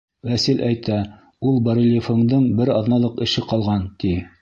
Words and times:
Вәсил 0.29 0.63
әйтә, 0.67 0.95
ул 1.51 1.61
барельефыңдың 1.69 2.51
бер 2.63 2.75
аҙналыҡ 2.81 3.25
эше 3.29 3.49
ҡалған, 3.53 3.89
ти. 4.03 4.21